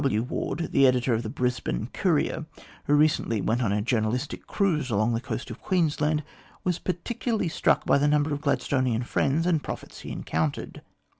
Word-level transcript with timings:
W. 0.01 0.23
Ward, 0.23 0.69
the 0.71 0.87
editor 0.87 1.13
of 1.13 1.21
the 1.21 1.29
Brisbane 1.29 1.87
Courier, 1.93 2.47
who 2.85 2.95
recently 2.95 3.39
went 3.39 3.61
on 3.61 3.71
a 3.71 3.83
journalistic 3.83 4.47
cruise 4.47 4.89
along 4.89 5.13
the 5.13 5.21
coast 5.21 5.51
of 5.51 5.61
Queensland, 5.61 6.23
was 6.63 6.79
particularly 6.79 7.47
struck 7.47 7.85
by 7.85 7.99
the 7.99 8.07
number 8.07 8.33
of 8.33 8.41
Gladstonian 8.41 9.03
friends 9.03 9.45
and 9.45 9.61
prophets 9.63 9.99
he 9.99 10.09
encountered. 10.11 10.81